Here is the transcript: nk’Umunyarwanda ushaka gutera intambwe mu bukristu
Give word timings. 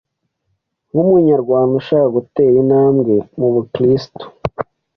nk’Umunyarwanda 0.89 1.73
ushaka 1.81 2.07
gutera 2.17 2.55
intambwe 2.63 3.15
mu 3.37 3.47
bukristu 3.53 4.23